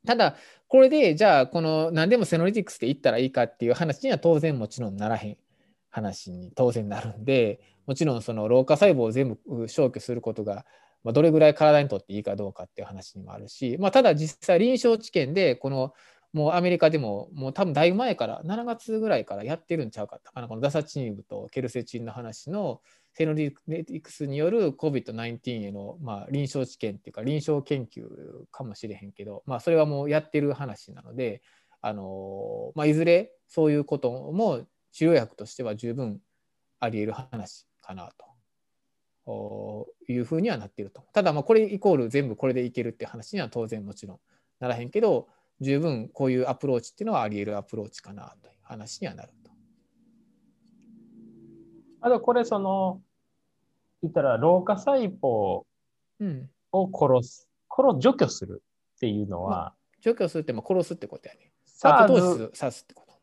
[0.05, 0.35] ただ
[0.67, 5.37] これでじゃあこの何でもセノリティクスで言ったらいいかっていう話には当然もちろんならへん
[5.91, 10.65] 話に当然なるんでもちろんその老化細胞を全部消去することが
[11.05, 15.93] どれぐらい体にとっていいかどうかっていう話にもあるし、まあ、ただ実際臨床治験でこの
[16.33, 22.81] もうアメリカでももう多分だいぶ前から7月ぐらいからやってるんちゃうかったかなこのダサチンブとケルセチンの話の
[23.13, 28.05] セノリティクスによる COVID-19 への、まあ、臨床治験っていうか臨床研究
[28.51, 31.41] かもしれへんけど、まあ、それはもうやってる話なので
[31.81, 36.19] あの、まあ、いずれそういうことも治療薬としては十分
[36.79, 38.11] あり得る話かな
[39.25, 41.03] というふうにはなっていると。
[41.13, 44.19] ただまあこれイコール全部これでいけるって話には当然もちろん
[44.59, 45.27] ならへんけど
[45.61, 49.51] 十分こういうアプローチっていうのはあり得るアプローチかなという話にはなると。
[52.01, 52.99] あとこれその
[54.01, 55.65] 言ったら老化細胞を
[56.71, 57.47] 殺す、
[57.77, 58.63] うん、殺除去する
[58.95, 61.51] っていうのは、まあ、除去するってまあ殺すってことやね。
[61.65, 63.13] サーズ刺すってこと。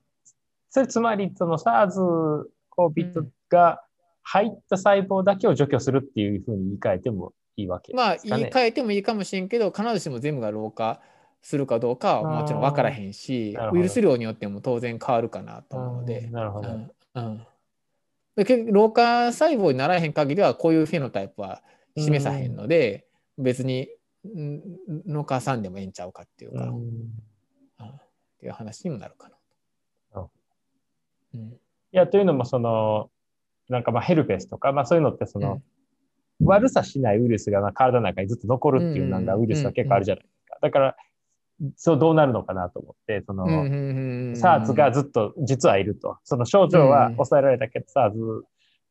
[0.71, 2.45] それつまりその SARS、
[2.77, 3.83] COVID が
[4.23, 11.01] 入った細胞だけを除去するっていうふうに言い換えてもいいわけ、ね、まあ言い換えてもいいかもしれんけど必ずしも全部が老化
[11.41, 16.29] するかどうかはもちろん分からへんしウイルス量によっても当然変わるかなと思うので。
[16.29, 17.47] なるほど、うんうん。
[18.73, 21.63] 老化細胞にならへん限りはこういうフェノタイプは
[21.97, 23.89] 示さへんので、うん、別に
[24.25, 28.01] 農家さんでもええんちゃうかっていうか、うん、っ
[28.39, 29.35] ていう話にもなるかな。
[31.35, 31.57] うん、い
[31.93, 33.11] やというのもその
[33.69, 35.61] なんかまあヘルペスとか、まあ、そういうのってその、
[36.43, 40.59] 悪さしないウイルスが体の中にずっと残るっていうなんかウイルスは結構あるじゃないですか。
[40.63, 40.97] だから
[41.77, 43.47] そうどうなるのかなと思って、その、
[44.37, 46.17] サーズがずっと実はいると。
[46.25, 48.19] その症状は抑えられたけど、サーズ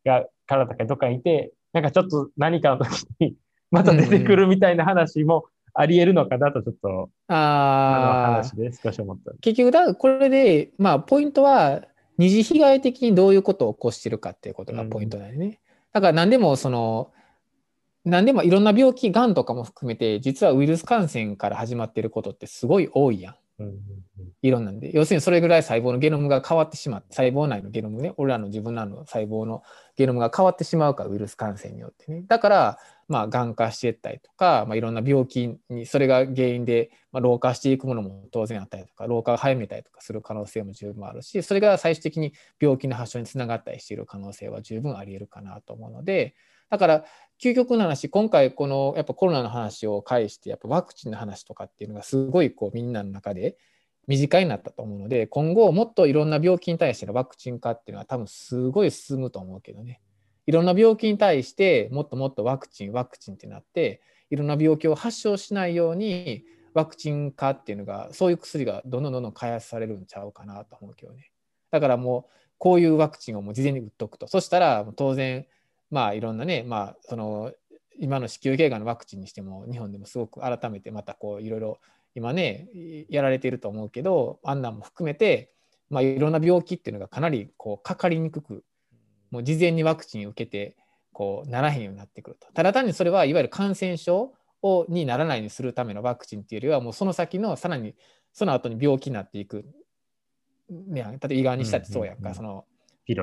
[0.05, 3.35] が体の中にどっかにいて、なんかちょっと何かの時に
[3.71, 9.31] また出てくるみたいな話もあり得るのかなと、ちょっと、あの話で少し思った。
[9.41, 11.83] 結局だ、これで、まあ、ポイントは、
[12.17, 15.45] 二次被害的にどういうことを起こしてるかっていうことがポイントだよね。
[15.45, 15.51] うん、
[15.93, 17.11] だから何でもその
[18.07, 23.35] 何でもいろんな病気、がんとかも含めて、実はウイルス感染から始まってることってすごい多いやん。
[24.43, 24.95] いろんなんで。
[24.95, 29.63] 要するにそれぐらい細胞のゲノムが変わってしまって、細胞内のゲノムね、俺らの自分らの細胞の
[29.97, 32.23] ゲノムが変わってしまうから、ウイルス感染によってね。
[32.27, 32.77] だから、
[33.07, 46.35] まあ、がん化していったりとか、まあ、いろんな病気に、それが原因で、まあ、老化していくものも当然あったりとか、老化が早めたりとかする可能性も十分あるし、それが最終的に病気の発症につながったりしている可能性は十分あり得るかなと思うので、
[46.69, 47.05] だから
[47.41, 53.57] 究極の話今回このやっぱコロナの話を介してやっぱワクチンの話とかっていうのがすごいこうみんなの中で
[54.07, 60.01] 身近になったと思うので今後もっといろんな病気に対してのワクチン化っていうのは多分すごい進むと思うけどね。
[60.47, 71.31] いろんな病気に対してもっともっとワクチンワクチンってなっていろんな病気を発症しないようにワクチン化っていうのがそういう薬がどんどんどんどん開発されるんちゃうかなと思うけどね。
[71.69, 74.27] だからもうこういうワクチンをもう事前に打っとくと。
[74.27, 75.45] そしたら当然
[75.91, 77.51] まあいろんなね、まあその
[77.99, 81.79] 今の子宮頸がんのワクチンにしても日本でもすごく改めてまたこういろいろ
[82.15, 82.67] 今ね
[83.09, 85.51] やられていると思うけどあんなんも含めて、
[85.89, 88.63] まあ、いろんな病気っていうのがかなりこうかかりにくく
[89.31, 90.75] もう事前にワクチンを受けて
[91.11, 92.47] こうならへんようになってくると。
[92.53, 97.95] ただ単にそれはいわゆる感染症をにならないようにするためのワクチンっていうよりはもうその先のさらに
[98.33, 99.65] その後に病気になっていく、
[100.69, 102.75] ね、例えば胃がんにしたってそうやんか、そのピロリ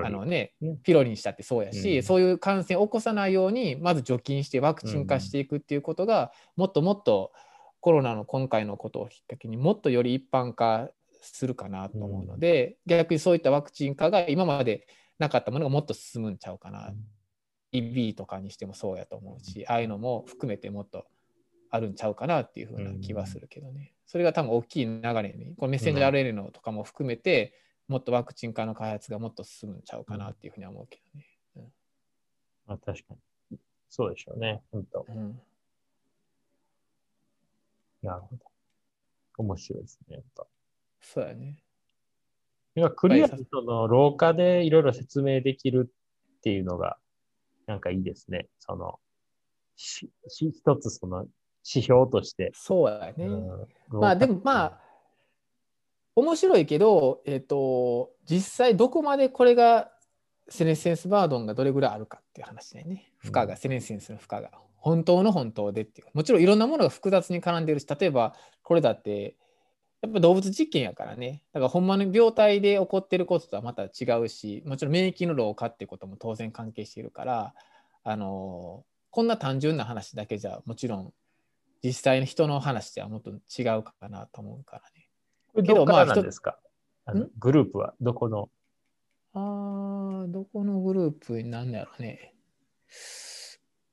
[0.02, 7.32] あのね、ピロリにしたってそうやし、うん、そういう感染を起こさないようにまず除菌してワクチン化していくっていうことが、うん、もっともっと
[7.80, 10.88] コロナの今回のことをきっかけにもっとより一般化
[11.20, 14.86] するかなと思うので、うん、逆にそういったワクチン化が今まで
[15.18, 16.92] なかったものがもっと進むんちゃうかな、
[17.72, 21.06] EB とかにしてもそうやと思うしああいうのも含めてもっと
[21.70, 27.52] あるんちゃうかなっていうふうな気はするけどね、それが多分大きい流れにこのメッセンジャー RNA のとかも含めて、
[27.88, 31.26] もっとワクチン化の開発がもっと進むんちゃうかなっていうふうには思うけどね。
[32.66, 33.14] まあ確か
[33.50, 33.58] に。
[33.88, 34.62] そうでしょうね。
[34.72, 35.06] 本当。
[35.08, 35.40] うん、
[38.02, 38.44] なるほど。
[39.38, 40.16] 面白いですね。
[40.16, 40.46] やっぱ。
[41.00, 41.58] そうやね。
[42.76, 45.92] いやクリアにその廊下でいろいろ説明できる
[46.38, 46.98] っていうのが、
[47.66, 48.48] なんかいいですね。
[48.58, 48.98] その、
[49.76, 51.26] し、し一つその
[51.64, 52.50] 指標として。
[52.54, 53.26] そうやね。
[53.26, 54.80] うんまあでもまあ、
[56.16, 59.90] 面白いけど、えっ、と、実際どこまでこれが
[60.48, 63.12] セネセンスバードンがどれぐらいあるかっていう話だよね。
[63.18, 64.50] 負荷が、セネセンスの負荷が。
[64.76, 66.08] 本当の本当でっていう。
[66.12, 69.36] もちろんいろんなものが複雑に絡んでるし、例えばこれだって、
[70.02, 71.42] やっぱ動物実験やからね。
[71.54, 77.54] だからほんまに病態で起こってることとはまた違うし、もちろん免疫の老化っていうことも当然関係しているから、
[78.04, 81.12] あのこんな単純な話だけじゃもちろん
[81.82, 84.93] 実際の人の話ではもっと違うかなと思うからね。
[85.54, 86.58] これどこからなんですか、
[87.04, 87.30] あのん？
[87.38, 88.50] グループはどこの？
[89.34, 92.34] あー、どこのグループになんだろうね。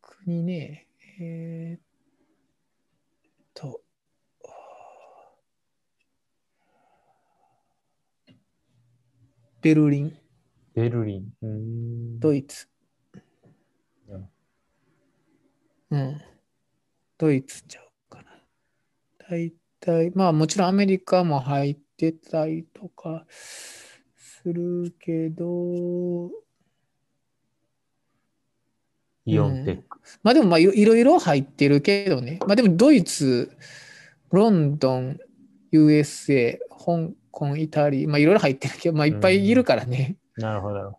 [0.02, 0.88] 国ね、
[1.20, 1.82] えー、っ
[3.54, 3.82] と、
[9.62, 10.18] ベルリン、
[10.74, 12.20] ベルリン。
[12.20, 12.68] ドイツ。
[14.10, 14.30] うん
[15.92, 16.22] うん。
[17.20, 18.32] ドイツちゃうかな。
[19.30, 23.26] 大体、まあもちろんアメリカも入ってたりとか
[24.16, 26.30] するけど、
[29.26, 30.00] イオンテック。
[30.24, 32.40] まあでもまあいろいろ入ってるけどね。
[32.48, 33.52] まあでもドイツ、
[34.32, 35.20] ロンドン、
[35.74, 40.18] USA、香港、イタリア、まあいろいろ入ってるけど、まあいっぱいいるからね。
[40.38, 40.98] なるほどなるほ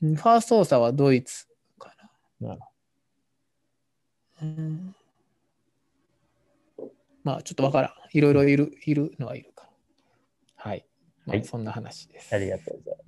[0.00, 1.46] ファーストオーサーはドイツ
[1.78, 1.92] か
[2.40, 2.48] ど。
[2.48, 2.66] なるな。
[4.42, 4.95] うん、
[7.26, 7.92] まあちょっとわからん。
[8.12, 10.70] いろいろいるいるのはいるから。
[10.70, 10.86] はい。
[11.26, 12.32] まあはいそんな話です。
[12.32, 13.05] ありがとうございます。